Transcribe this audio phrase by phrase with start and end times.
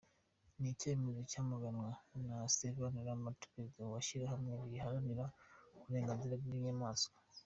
[0.59, 1.89] Ni icyemezo cyamaganwe
[2.27, 5.25] na Stéphane Lamart, perezida w'ishyirahamwe riharanira
[5.79, 7.15] uburenganzira bw'inyamaswa.